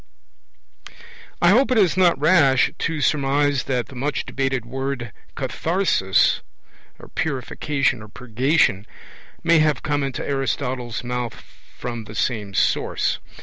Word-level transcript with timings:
I 1.43 1.49
hope 1.49 1.69
it 1.69 1.77
is 1.77 1.95
not 1.95 2.17
rash 2.19 2.71
to 2.79 3.01
surmise 3.01 3.65
that 3.65 3.85
the 3.85 3.95
much 3.95 4.25
debated 4.25 4.65
word 4.65 5.11
__katharsis__, 5.35 6.39
'purification' 7.13 8.01
or 8.01 8.07
'purgation', 8.07 8.87
may 9.43 9.59
have 9.59 9.83
come 9.83 10.01
into 10.01 10.27
Aristotle's 10.27 11.03
mouth 11.03 11.35
from 11.77 12.05
the 12.05 12.15
same 12.15 12.55
source. 12.55 13.19